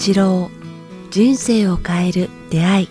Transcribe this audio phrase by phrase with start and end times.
[0.00, 0.50] 八郎
[1.10, 2.88] 人生を変える出会い。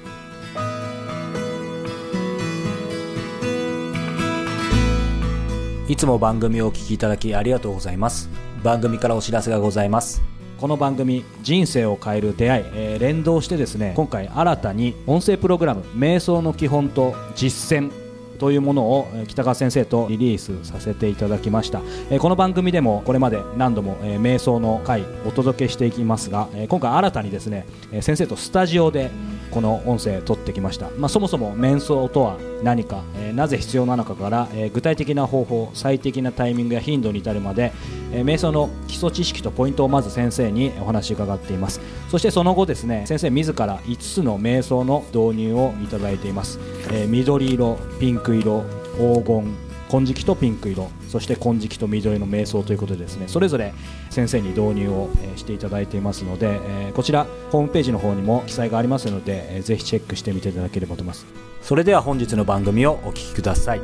[5.87, 8.29] いつも番組をお聞きいただきありがとうございます。
[8.63, 10.21] 番組からお知らせがございます。
[10.59, 17.91] この番組「人生を変える出会い」えー連動してですね今回新たに音声プログラム「瞑想の基本と実践」
[18.39, 29.11] というものをえ北川先生とリリースさせていただきました、えこの番組でもこれまで何度も、え瞑想の回お届けしていきますが、え今回新たにですね、え先生とスタジオで
[29.51, 37.71] この音声撮ってきました、まあ、そもそも瞑想とは何か、えーなぜ必要なのかから、えー具体的な方法最適なタイミングや頻度に至るまで、
[38.11, 41.79] えー瞑想の基礎知識とポイントをまず先生にお話伺っています。
[42.09, 46.59] そしてその後ですね先生自ら5つの瞑想の導入をいただいています、
[46.91, 48.63] えー緑色ピンク色
[48.97, 53.73] 黄金金色とピンク色そして金色と緑の瞑想ということでですねそれぞれ
[54.11, 56.59] 先生に導入をしていただいていますので、
[56.93, 61.25] こちらホームページの方にも記載がありますので、ぜひチェックしてみていただければと思います
[61.61, 63.81] それでは本日の番組をお聞きください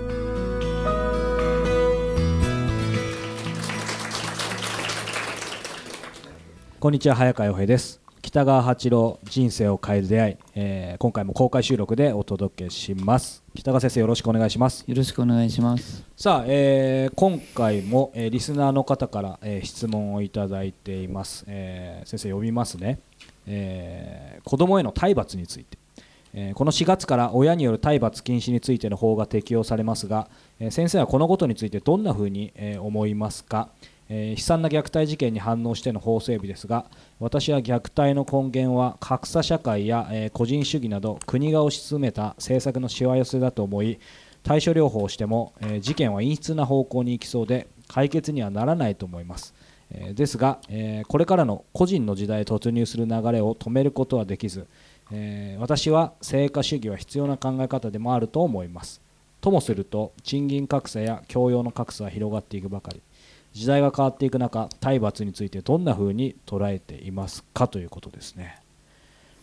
[6.79, 8.04] こんにちは早川洋平です
[8.35, 13.45] 北川八郎人生を変える出会い、えー今回も公開収録でお届けします。
[13.55, 14.83] 北川先生よろしくお願いします。
[14.85, 16.03] よろしくお願いします。
[16.17, 22.99] さあ、えー今回も、えーリスナーの方から、えー質問をいただいています、えー先生読みますね、
[23.47, 25.77] えー子供への体罰について、
[26.33, 30.27] えーこの4月から親による体罰禁止についての法が適用されますが、
[30.59, 33.69] えー先生はこのことについてどんなふうに、えー思いますか、
[34.09, 36.85] えー悲惨な虐待事件に反応しての法整備ですが
[37.19, 43.99] 私は虐待の根源は格差社会や、えー個人主義など国が推し進めた政策のしわ寄せだと思い
[44.43, 49.53] 対処療法をしても、えー事件は陰湿な方向に行きそうで解決にはならないと思います、
[49.91, 54.65] えですが、えこれからの個人の時代突入する流れを止めることはできず、
[55.11, 59.01] え私は成果主義は必要な考え方でもあると思います。
[59.39, 63.01] ともすると賃金格差や教養の格差は広がっていくばかり。
[63.55, 68.57] 時代が変わっていく中体罰についてどんな風に捉えていますかということですね。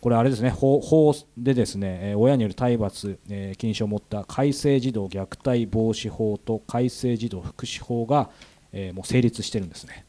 [0.02, 8.28] これあれですね法法でですねえー親による体罰、えー禁止を持った改正児童虐待防止法と改正児童福祉法が、
[8.72, 10.04] えーもう成立してるんですね。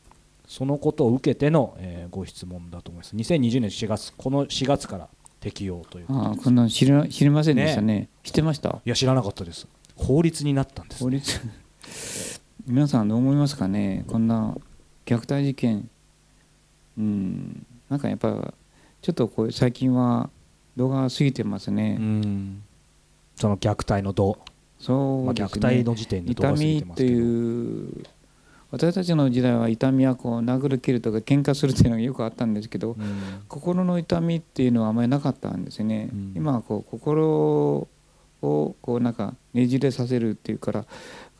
[0.47, 3.15] そのことを受けての、えーご質問だと思います。
[3.15, 5.07] 2020年4月この4月から
[5.39, 8.09] 適用ということああ、ですこんなの知り知りませんでしたね。
[8.23, 8.81] 知ってました？
[8.85, 9.67] いや知らなかったです。
[9.95, 11.39] 法律になったんです、法律？
[12.65, 14.05] 皆さんどう思いますかね？
[14.07, 14.55] こんな
[15.05, 15.89] 虐待事件。
[16.97, 17.65] うん。
[17.89, 18.53] なんかやっぱ、
[19.01, 20.29] ちょっとこう最近は
[20.77, 21.97] 動画が過ぎてますね。
[21.99, 22.63] うん
[23.35, 25.59] その虐待の度、まあ、そうですね。
[25.59, 28.03] 虐待の時点で度が痛過ぎみっててますけどいう
[28.71, 37.87] 私たちの時代は痛みはこう殴る蹴るとか喧嘩するっていうのがよくあったんですけど、うん心の痛みっていうのはあまりなかったんですよね、うん今はこう心を
[38.41, 40.85] こうなんかねじれさせるっていうから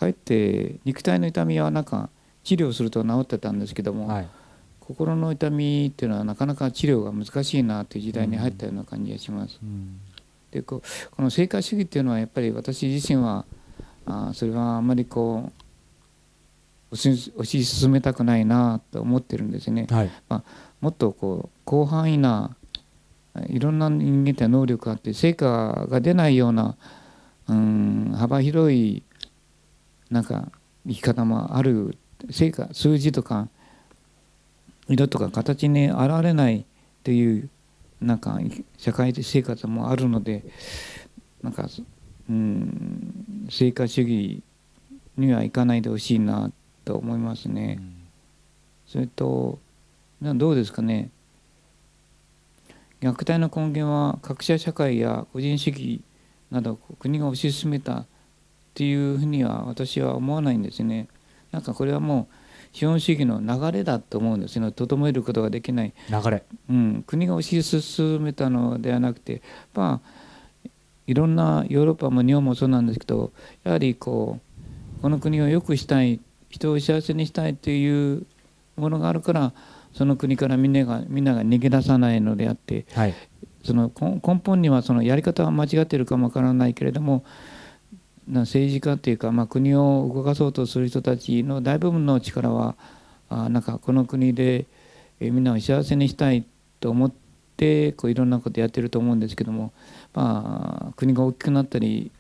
[0.03, 2.09] かえって肉体の痛みはなんか
[2.44, 4.28] 治療すると治ってたんですけども、はい
[4.86, 9.58] 心の痛みっていうのはなかなか治療が難しいなという時代に入ったような感じがします。
[9.63, 9.97] うん
[10.52, 10.81] でこ
[11.19, 13.46] の成果主義っていうのはやっぱり私自身は
[14.06, 15.53] あーそれはあまりこ
[16.92, 19.88] う推し進めたくないなと思ってるんですね。
[19.90, 20.12] はい
[20.81, 22.58] もっとこう広範囲な
[23.47, 26.75] いろんな人間って能力があって成果が出ないような
[27.47, 29.02] うん幅広い
[30.13, 30.51] なんか
[30.88, 31.97] 生き方もある
[32.29, 33.50] 成果数字とか
[34.88, 36.63] 色とか形に現れないっ
[37.01, 37.50] ていう
[38.00, 38.40] なんか
[38.78, 40.44] 社会生活もあるので
[41.41, 41.68] なんか
[42.29, 44.44] うん成果主義
[45.18, 46.51] にはいかないでほしいな
[46.85, 47.80] と思いますね。
[48.85, 49.57] それと
[50.22, 51.09] などうですかね
[53.01, 56.01] 虐待の根源は格差社会や個人主義
[56.51, 58.06] など国が推し進めた
[58.73, 61.07] っていうふうには私は思わないんですね。
[61.51, 64.71] なんかこれはもう資本主義の流れだと思うんですね。
[64.71, 66.44] 整えることができない、流れ。
[66.71, 69.44] うん、国が推し進めたのではなくて
[69.75, 70.69] まあ
[71.06, 73.31] いろんなヨーロッパも日本もそうなんですけど
[73.63, 74.39] やはりこ
[74.98, 76.19] うこの国を良くしたい
[76.50, 78.25] 人を幸せにしたいっていう
[78.75, 79.53] ものがあるから
[79.94, 83.13] その国からみんながみんなが逃げ出さないのであってはい。
[83.63, 87.24] その根根本にはそのやり方は間違ってるかもわからないけれどもな
[88.28, 92.75] 政治家っていうか、まあ、国を動かそうとする人たちの大部分の力は
[93.30, 94.66] あなんかこの国で、
[95.20, 96.46] えーみんなを幸せにしたい
[96.80, 97.12] と思っ
[97.58, 99.72] てこういろんなことやってると思うんですけども、
[100.14, 102.12] まあ、国が大きくなったり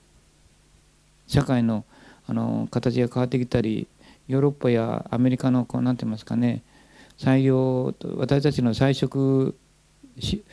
[1.27, 1.85] 社会の
[2.25, 3.87] あの形が変わってきたり
[4.29, 6.63] ヨーロッパやアメリカのこうなんて言いますかね
[7.17, 9.55] 採用と私たちの菜食
[10.17, 10.43] し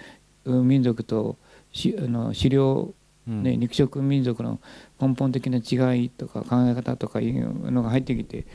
[0.45, 1.37] 民族と
[1.73, 2.93] しあの狩猟、
[3.29, 3.43] うん。
[3.43, 4.59] ね、肉食民族の
[5.01, 8.47] 根本的な違いとか考え方とかいうのが入ってきて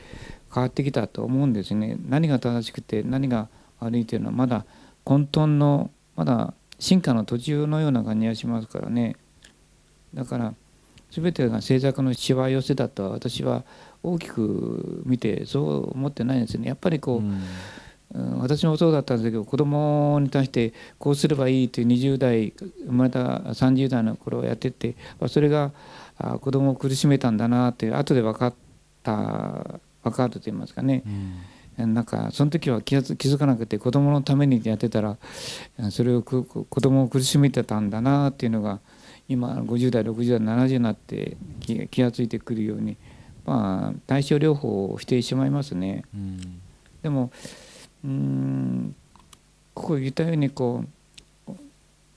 [0.52, 1.96] 変わってきたと思うんですね。
[2.08, 3.48] 何が正しくて何が
[3.80, 4.64] 悪いというのはまだ
[5.04, 9.16] 混沌のまだ進化の途中のような感じがしますからね。
[10.14, 10.54] だから
[11.10, 13.64] 全てが政策のしわ寄せだとは私は
[14.02, 16.68] 大きく見てそう思ってないんですね。
[16.68, 17.30] やっぱりこう、うん。
[17.30, 17.40] うん
[18.14, 22.52] 私もそうだったんですけど子供に対してこうすればいいという20代
[22.86, 25.72] 生まれた30代の頃やっててまあそれが
[26.18, 28.54] あ子供を苦しめたんだなって後で分かっ
[29.02, 31.02] た分かると言いますかね。
[31.06, 31.94] うん。
[31.94, 35.18] なんかその時は気づかなくて子供のためにやってたら
[35.90, 38.80] それをく子供を苦しめてたんだなっていうのが
[39.28, 42.96] 今50代60代70になって気気がついてくるように
[43.44, 46.04] まあ対症療法をしてしまいますね。
[46.14, 46.60] うん。
[47.02, 47.30] でも
[48.02, 48.96] うーん
[49.74, 50.88] ここ言ったようにこう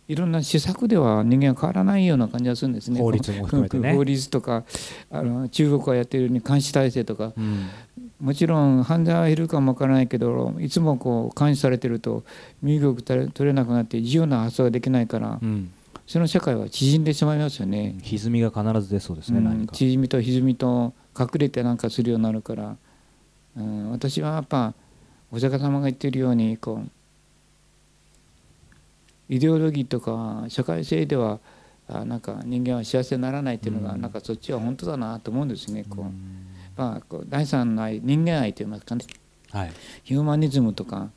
[0.09, 2.99] いろんな施策では人間は変わらないような感じがするんですね。
[2.99, 4.63] 法律も含めてね法律とか
[5.11, 7.69] あの中国がやってるように監視体制とかうん
[8.19, 12.23] もちろん犯罪は減るかもわからないけどいつもこう監視されてると
[12.61, 15.71] 身動き取れ取れなくなって自由な発想ができないからうん
[16.07, 17.95] その社会は縮んでしまいますよね。
[18.01, 19.75] 歪みが必ず出そうですね、うん何か。
[19.75, 22.77] 縮みと歪みと隠れてなんかするようになるから、
[23.55, 24.73] うん、私はやっぱ
[25.31, 26.89] お釈迦様が言ってるようにこう
[29.29, 31.39] イデオロギーとか社会性では
[31.87, 35.85] あなんか人間は幸せにならないっていうのが、うんなんかそっちは本当だなと思うんですね。
[35.89, 36.45] こううん
[36.77, 39.03] まあ、こう第三の愛人間愛といいますかね
[39.51, 39.71] はい。
[40.03, 41.09] ヒューマニズムとか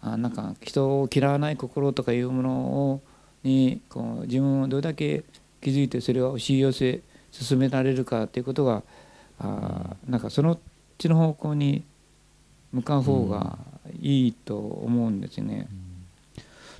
[0.00, 2.50] あなんか人を嫌わない心とかいうもの
[2.90, 3.00] を
[3.44, 5.22] にこう自分をどれだけ
[5.60, 7.00] 気づいてそれを押し寄せ
[7.30, 8.82] 進められるかということが
[9.38, 10.58] あなんかそのっ
[10.98, 11.84] ちの方向に
[12.72, 13.56] 向かう方が
[14.00, 15.68] いいと思うんですね。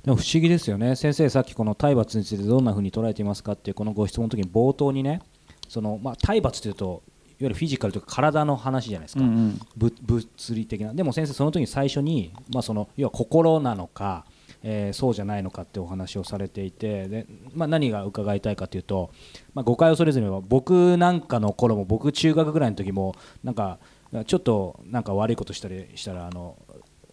[0.05, 0.95] でも不思議ですよね。
[0.95, 5.19] 先生さっきこの体罰についてどんなふうに捉えていますかっていうこのご質問の時に冒頭にね
[5.67, 6.95] その、まあ、体罰というといわ
[7.39, 9.59] ゆるフィジカルというか体の話じゃないですか、うんうん。
[9.75, 10.93] ぶ物理的な。
[10.93, 14.25] でも先生その時に最初に、まあ、その要は心なのか、
[14.61, 17.25] えーそうじゃないのかってお話をされていてで、
[17.55, 19.09] まあ、何が伺いたいかというと、
[19.55, 23.79] まあ、誤解を恐れずに言えば僕なんかの頃も僕中学ぐらいの時もなんか
[24.27, 26.57] ちょっとなんか悪いことしたりしたらあの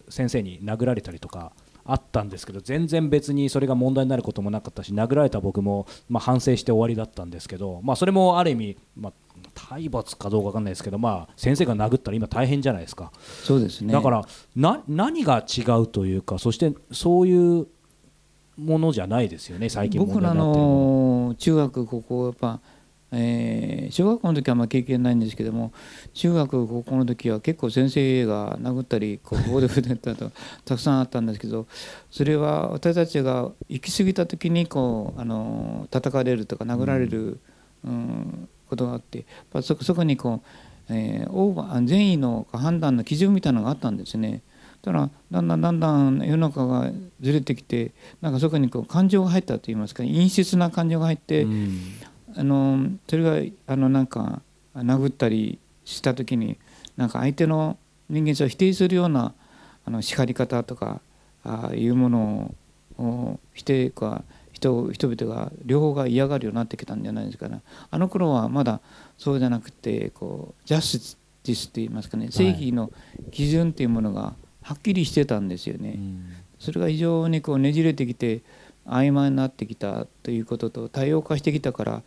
[0.09, 1.53] 先生に殴られたりとか
[1.85, 9.13] あったんですけど全然別にそれが問題になることもなかったし殴られた僕も、まあ、反省して終わりだったんですけど、まあ、それもある意味、まあ、
[9.53, 13.11] 体罰かどうかわかんないですけど、まあ、先生が殴ったら今大変じゃないですか。
[13.43, 14.25] そうですねだから
[14.55, 17.67] な何が違うというかそしてそういう
[18.57, 22.61] ものじゃないですよね最近問僕らの中学高校やっぱ、
[23.13, 25.71] えー小学校の時はあんま経験ないんですけども
[26.13, 30.31] 中学高校の時は結構先生が殴ったりこう暴力だったと
[30.65, 31.67] たくさんあったんですけど
[32.09, 37.39] それは私たちが行き過ぎた時にこうあの叩かれるとか殴られる、
[37.85, 40.41] うんことがあってやっぱそそこにこ
[40.89, 44.41] う、えーオーバー善意の判断の基準みたいなのがあったんですね。
[44.81, 51.79] ただだんだんだんだん世の中がずれてきてなんかそこにこう感情が入ったといいますか陰湿な感情が入って、うん
[52.35, 54.41] あのそれがあのなんか
[54.75, 56.57] 殴ったりした時に
[56.97, 57.77] なんか相手の
[58.09, 59.33] 人間性を否定するような
[59.85, 61.01] あの叱り方とか
[61.43, 62.55] ああいうもの
[62.97, 67.61] を否定か人人々が両方が嫌がるようになってきたんじゃないですかね。
[67.91, 68.79] あの頃はまだ
[69.17, 72.91] そうじゃなくてこうジャスティスって言いますかね正義の
[73.31, 75.93] 基準っていうものがはっきりしてたんですよね。
[75.95, 76.25] うん
[76.63, 78.41] それが非常にこうねじれてきて
[78.85, 82.03] 曖昧になってきたということと多様化してきたから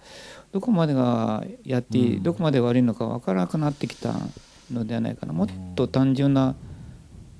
[0.52, 2.22] どこまでがやっていい、うん。
[2.22, 4.14] どこまで悪いのか分からなくなってきた
[4.72, 5.32] のではないかな。
[5.32, 6.54] もっと単純な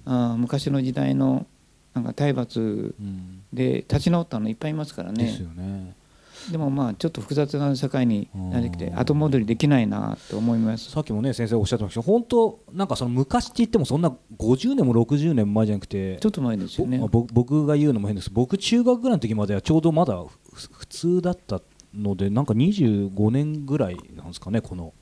[0.05, 1.47] あー昔の時代の
[1.95, 3.43] なんか体罰うん。
[3.53, 5.95] で立ち直ったのいっぱいいますからですねよね
[6.51, 10.91] でもまあちょっと複雑な社会になってきてうん後戻りできないなと思います。
[10.91, 17.09] さっきもね先生おっしゃってましたけど本当なんかその昔って言ってもそんな50年も60年も前じゃなくてちょっと前ですよねぼ。
[17.09, 20.23] ぼ僕が言うのも変です僕中学ぐらいの時まではちょうどまだ
[20.53, 21.61] ふ普通だった
[21.95, 24.93] のでなんか25年ぐらいなんですかねこの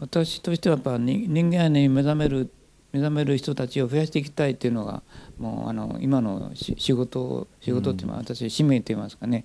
[0.00, 2.50] 私としてはやっぱ人人間に目覚める
[2.92, 5.02] 目覚める人たちを増やしていきたいっていうのが
[5.38, 9.44] もうあの今のし仕事仕事っていうのは私使命と言いますかね、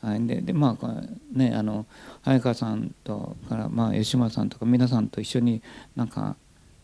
[0.00, 0.26] はい。
[0.26, 1.02] ででまあ
[1.32, 1.86] ねあの
[2.22, 5.62] 早川さんとからまあ吉村さんとか皆さんと一緒に
[5.96, 6.36] なんか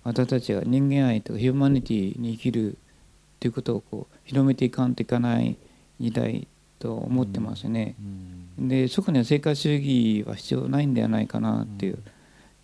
[0.02, 2.78] 私たちが人間愛とかヒューマニティに生きる
[3.40, 5.56] ということをこう広めていかんといかない
[6.00, 7.94] 時代と思ってますね。
[7.98, 11.98] うんでそこには生活主義は必要ないんではないかなっていう、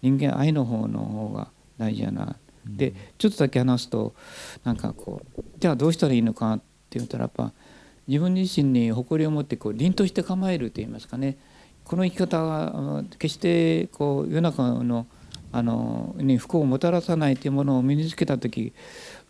[0.02, 4.14] 人間愛の方の方が大事やな、でちょっとだけ話すと
[4.64, 7.52] なんかこうじゃあどうしたらいいのかって言ったらやっぱ
[8.11, 11.38] 自分自身に誇りを持ってこう凛として構えるといいますかね
[11.85, 15.07] この生き方は決してこう世の中の
[15.52, 18.73] あのに不幸をもたらさないというものを身につけた時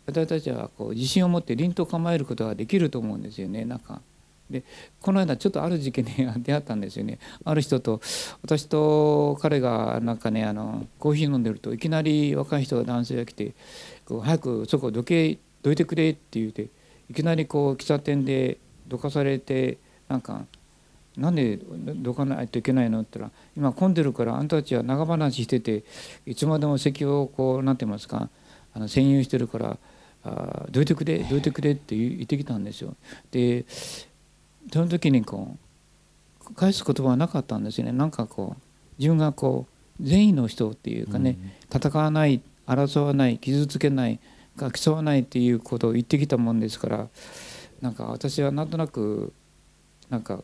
[0.07, 4.01] 私たちはこう自信を持って凛と構えることができると思うんですよねなんか。
[4.49, 4.63] で
[4.99, 8.01] この間ちょっとある時期に出会ったんですよねある人と
[8.43, 13.53] 私と彼がなんかねあのコーヒー飲んでるといきなり若い人が男性が来て
[14.05, 16.67] こう早くそこどけどいてくれって言うて
[17.09, 18.57] いきなりこう喫茶店で
[18.91, 19.77] どかされて
[20.09, 20.45] なんか
[21.17, 25.83] 「なんでどかないといけないの?」って言ったら「今混んでるからあんたたちは長話してて
[26.25, 28.29] いつまでも席をこうなんてますか？
[28.73, 29.77] あの占有してるから
[30.23, 32.95] あどいてくれどいてくれ」って言ってきたんですよ。
[33.31, 33.65] で
[34.71, 35.57] その時にこ
[36.49, 38.61] う返す言葉はなかったんですよねなんかこう
[38.99, 39.65] 自分がこ
[39.99, 41.37] う善意の人っていうかね、
[41.73, 44.19] 戦わない争わない傷つけない
[44.83, 47.07] 競わないっていうことを言ってきたもんですから
[47.81, 49.33] なんか私はなんとなく
[50.09, 50.43] なんか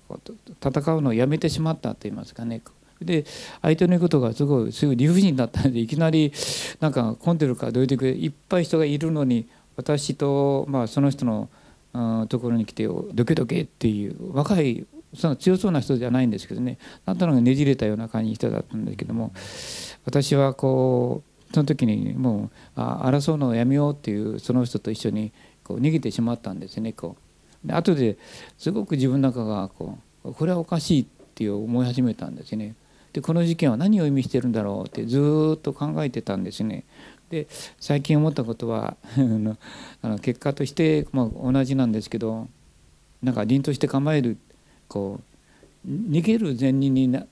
[0.63, 2.61] 戦うのをやめてしまったと言いますかね。
[3.01, 3.25] で
[3.61, 6.31] 相手のことがすごいすごい理不尽だったんでいきなり
[6.79, 11.49] なんか混んでるからどいてくれいっぱい人がいるのに私と、まあ、その人の
[11.93, 16.77] うんところに来て「どけどけ」っていう若いその強そうな人じゃないんですけどね。
[17.05, 19.31] なんとなくねじれたような感じの人だったんですけども
[20.05, 25.31] 私はこうその時にもうあ争うのをやめようっていうその人と一緒に
[25.63, 27.26] こう逃げてしまったんですねこう。
[27.67, 28.17] で後で
[28.57, 31.05] すごく自分の中がこうこれはおかしいっ
[31.35, 32.75] て思い始めたんですね。
[33.13, 36.85] でこの事件は何を意味してるんだろうってずっと考えてたんですね。
[37.29, 37.47] で
[37.79, 38.95] 最近思ったことは
[40.01, 42.47] あの結果として、まあ、同じなんですけど
[43.21, 44.37] なんか凛として構える
[44.87, 45.19] こ
[45.85, 47.25] う逃げる善人にな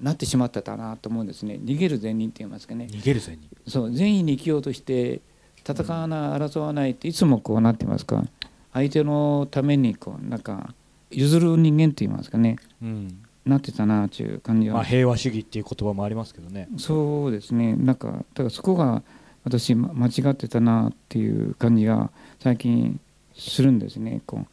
[0.00, 1.60] なってしまったかなと思うんですね。
[1.62, 2.88] 逃げる善人って言いますかね。
[2.90, 3.48] 逃げる善人。
[3.66, 5.20] そう善意に生きようとして
[5.68, 8.24] 戦わない争わないっていつもこうなってますか
[8.72, 10.74] 相手のためにこうなんか
[11.10, 16.68] 譲る人間って言いますかね、うん、なってたなという感じは、まあ、平和主義っていう言葉もありますけどね。
[16.78, 17.74] そうですね。
[17.74, 19.02] なんかだからそこが
[19.44, 23.00] 私間違ってたなっていう感じが最近
[23.34, 24.20] するんですね。
[24.26, 24.46] こ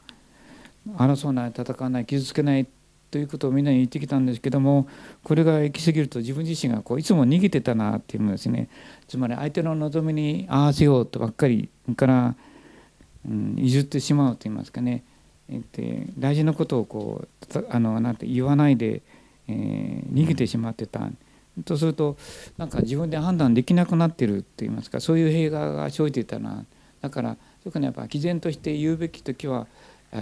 [0.88, 2.68] う争わない戦わない傷つけない
[3.12, 4.88] ということをみんなに言ってきたんですけども
[5.24, 8.70] これが行き過ぎると自分自身がこういつも逃げてたなっていうのですね。
[9.08, 12.36] つまり相手の望みに合わせようとばっかりから、
[13.26, 15.04] うん、譲ってしまうと言いますかね、
[15.50, 19.02] えー、大事なことをこうあのなんて言わないで、
[19.48, 21.10] えー、逃げてしまってた。
[21.66, 22.18] とすると
[22.58, 25.00] なんか自分で判断できなくなってるっていいますか。
[25.00, 26.66] そういう弊害が生じていたな。
[27.02, 29.68] だから特にやっぱ毅然として言うべき時は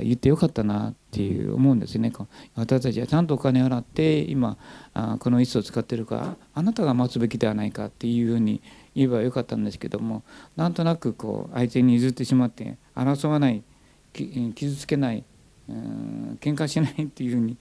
[0.02, 2.12] 言ってよかったなっていう思うんですね。
[2.56, 4.58] 私たちはちゃんとお金払って今
[5.20, 8.62] この椅子を使ってるからあなたが待つべきではないかっていうふうに
[8.96, 10.24] 言えばよかったんですけども
[10.56, 13.64] なんとなくこう相手に譲ってしまって争わない
[14.14, 15.24] 傷つけない
[15.68, 17.58] うん喧嘩しないっていうふうに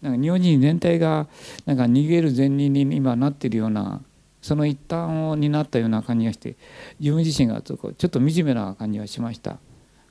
[0.00, 1.28] なんか日本人全体が
[1.66, 4.02] なんか逃げる善人に今なってるような
[4.40, 6.56] その一端を担ったような感じがして
[6.98, 9.58] 自分自身がちょっと惨めな感じがしました。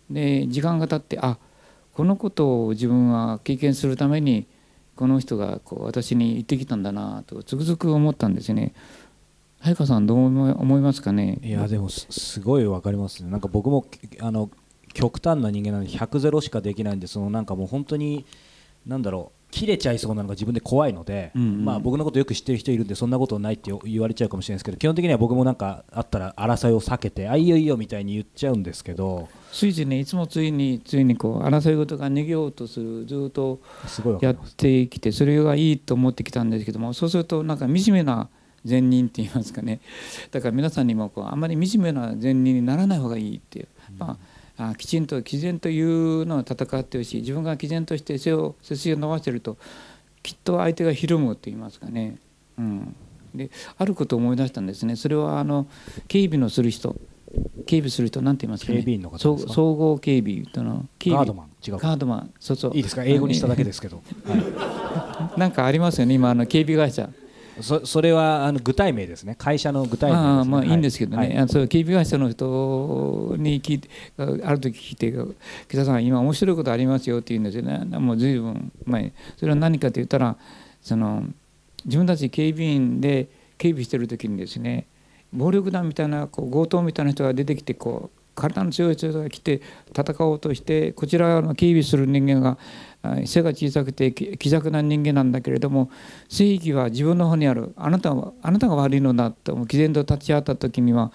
[0.09, 1.37] で時間が経ってあ
[1.93, 4.47] このことを自分は経験するために
[4.95, 8.73] この人がこう私に言ってきたんだなとつくづく思ったんですね。
[9.61, 11.39] 早川さんどう思いますかね？
[11.43, 13.29] いやでもすごいわかりますね。
[13.29, 13.85] なんか僕も
[14.19, 14.49] あの
[14.93, 18.25] 極端な人間なので100ゼロしかできないんでそのなんかもう本当に
[18.87, 33.59] なんだろう切れちゃいそうなのが自分で怖いので、うんうん、まあ、僕のことよく知ってる人いるんでそんなことないって言われちゃうかもしれないですけど基本的には僕もなんかあったら争いを避けてあいいよいいよみたいに言っちゃうんですけどついねいつもついについにこう争い事が逃げようとするずっと
[34.21, 38.29] やってきてそれがいいと思ってきたんですけどもそうするとなんか惨めな
[38.65, 39.79] 善人って言いますかね。
[40.31, 43.67] だから皆さんにもこうあんまり惨めな善人にならない方がいいっていう。
[43.97, 44.17] まあ
[44.57, 47.21] あきちんと毅然というのを戦ってほしい。
[47.21, 49.57] 自分が毅然として背を背筋を伸ばしてると
[50.21, 52.17] きっと相手がひるむと言いますかね、
[52.59, 52.95] うん、
[53.33, 54.95] であることを思い出したんですね。
[54.95, 55.67] それはあの
[56.07, 56.95] 警備のする人。
[57.65, 61.19] 警備する人なんて言いますか、ね、警備員の方総合警備との警備。
[61.19, 62.33] ガードマン違うガードマン。
[62.41, 62.71] そうそう。
[62.75, 63.05] いいですか？
[63.05, 67.09] 英語にしただけですけど、はい、 なんかありますよね今あの警備会社
[67.59, 69.35] そそれはあの具体名ですね。
[69.37, 75.11] 会社の具体名、ね、あまあいいんですけどね、はい、そう警備会社の人に聞いてある時聞いて
[75.67, 80.37] 「木田さん今面白いことありますよ」って言うんですよねもう随分前それは何かと言ったら
[80.81, 81.25] その
[81.85, 83.27] 自分たち警備員で
[83.57, 84.87] 警備してる時にですね
[85.33, 89.61] 暴力団みたいなこう強盗みたいな人が出てきてこう体の強い人が来て
[89.95, 92.57] 戦おうとしてこちらの警備する人間が
[93.25, 95.89] 背が小さくて気弱な人間なんだけれども
[96.29, 97.73] 正義は自分の方にある。
[97.75, 101.11] あなたはあなたが悪いのだと毅然と立ち会った時には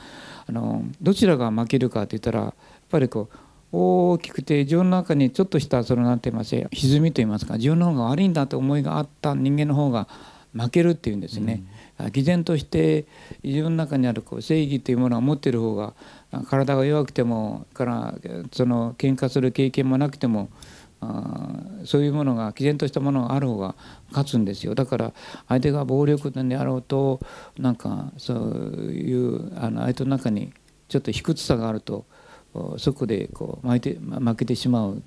[0.47, 2.55] あのどちらが負けるかといったらやっ
[2.89, 3.37] ぱりこう
[3.73, 10.09] 大きくて自分の中にちょっとしたその何て言いますか歪みと言いますか自分の方が悪いんだと思いがあった人間の方が
[10.55, 11.63] 負けるっていうんですね。
[12.13, 13.07] 偽善として
[13.43, 15.95] 自分の中にあるこう正義というものを持っている方が
[16.49, 18.15] 体が弱くてもから
[18.53, 20.51] その喧嘩する経験もなくても
[21.01, 23.75] あそういうものが毅然としたものがある方が
[24.11, 24.75] 勝つんですよ。
[24.75, 25.13] だから
[25.49, 27.21] 相手が暴力であろうと
[27.59, 30.53] なんかそういうあの相手の中に
[30.89, 32.07] ちょっと卑屈さがあると
[32.79, 35.01] そこでこう負けて負けてしまうっ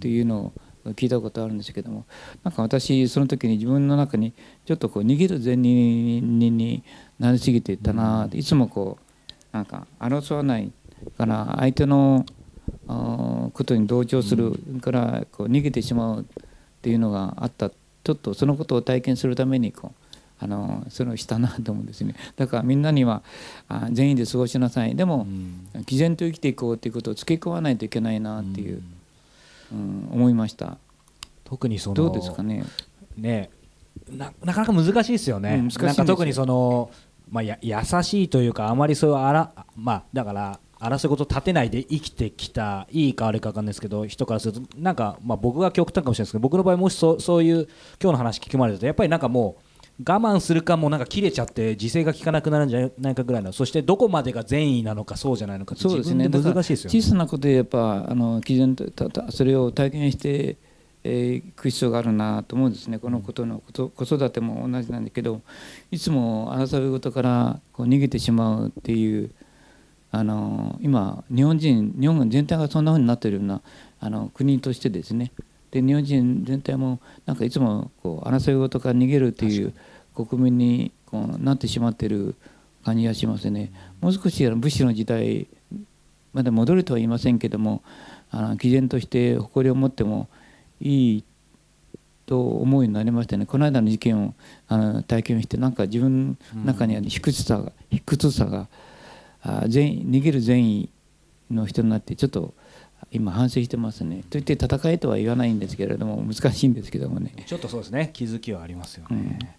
[0.00, 0.52] ていうのを
[0.92, 2.06] 聞いたことあるんですけども。
[2.42, 4.32] なんか私その時に自分の中に
[4.64, 6.82] ちょっとこう逃げる善人に
[7.18, 10.72] なりすぎていたな、いつもこうなんか争わない
[11.18, 12.24] から相手の
[12.88, 16.24] ことに同調するからこう逃げてしまうっ
[16.82, 17.70] ていうのがあった。
[18.04, 20.08] ちょっとそのことを体験するためにこう
[20.40, 22.14] あのそれをしたなと思うんですね。
[22.36, 23.22] だからみんなには
[23.68, 24.96] あ善意で過ごしなさい。
[24.96, 25.26] でも、
[25.74, 28.82] うん、毅然と生きていこうということを付け加わないといけないなっていう、
[29.72, 30.78] うん、うん、思いました。
[31.44, 32.64] 特にそのどうですかね？
[33.16, 33.50] ね
[34.10, 36.90] ななかなか難しいですよね、うん、難しい特にその、
[37.30, 47.68] まあ、や優しいというかあまりそういうあらまあだから争い事立てないで生きてきたいいか悪いか分かんないですけど人からするとなんか、まあ、僕が極端かもしれないですけど僕の場合もしそそういう
[48.00, 49.62] 今日の話聞きまれるとやっぱりなんかもう
[50.06, 56.28] 我慢するかもなんか切れちゃって自制が効かなくなるんじゃないかぐらいのそしてどこまでが善意なのかそうじゃないのかそうですね。
[56.28, 58.76] 難しいですよ、ね、小さなことでやっぱあの基準
[59.30, 60.56] それを体験して
[61.04, 62.98] えー、く必要があるなと思うんですね。
[62.98, 65.40] このことの子育ても同じなんだけど
[65.90, 69.30] いつも争い事からこう逃げてしまうっていう
[70.10, 73.60] あの今日本人日本全体がそんなふうになっているような
[74.00, 75.32] あの国としてですね。
[75.70, 79.74] で日本人全体もなんかいつもこう争い事から逃げるという
[80.14, 82.34] 国民にこうなってしまっている
[82.84, 83.70] 感じがしますね。
[84.00, 85.46] もう少し武士の時代
[86.32, 87.82] まだ戻るとは言いませんけども
[88.30, 90.28] あの毅然として誇りを持っても
[90.80, 91.24] いい
[92.24, 93.46] と思うようになりましたね。
[93.46, 94.34] この間の事件を
[94.68, 98.68] あの体験してなんか自分の中にある卑屈さが卑屈さがあ
[99.68, 100.90] 善逃げる善意
[101.50, 102.54] の人になってちょっと
[103.10, 104.24] 今反省してますね。
[104.28, 107.32] といって戦いとは言わないんですけれども難しいんですけどもね。
[107.46, 108.10] ちょっとそうですね。
[108.12, 109.57] 気づきはありますよね、うん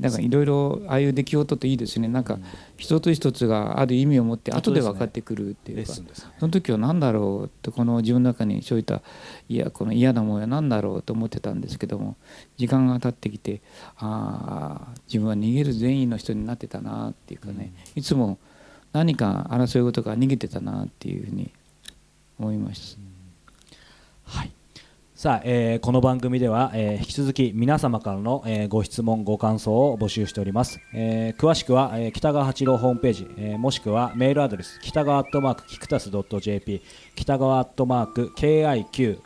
[0.00, 2.08] だからいろいろああいう出来事っていいですね。
[2.08, 2.38] なんか
[2.76, 6.02] 一つ一つがある意味を持って後で分かってくるっていうか、そ
[6.40, 9.02] の時は何だろうってこの自分の中にそういった
[9.48, 12.16] いやこの嫌なもんは何だろうと思ってたんですけども
[12.56, 13.60] 時間が経ってきて
[13.98, 18.38] ああ自分は逃げる善意の人になってたなっていうかね、いつも
[18.92, 21.52] 何か争い事から逃げてたなっていうふうに
[22.38, 22.96] 思いまし
[24.24, 24.38] た。
[24.38, 24.52] はい
[25.20, 36.80] さあ、えー、この番組では、えー、引き続き皆様からの、えー、ご質問ご感想を募集しております、えー、詳しくは、えー、北川八郎ホームページ、えー、もしくはメールアドレス北川アットマークキクタス .jp
[37.16, 39.18] 北川アットマーク KIQTAS.jp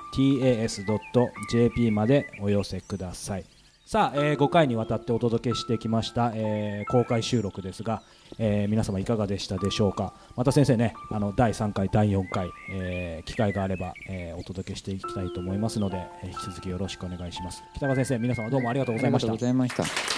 [1.93, 3.54] までお寄せください。
[3.87, 8.03] さあ、えー、5回にわたってお届けしてきました、えー、公開収録ですが、
[8.39, 10.15] えー、皆様いかがでしたでしょうか？
[10.37, 17.63] また先生ねあの第3回第4回、えー、機会があれば、えー、お届けしていきたいと思いますので、えー、引き続きよろしくお願いします。
[17.75, 19.33] 北川先生皆様どうもありがとうございました。
[19.33, 20.14] ありがとうございました。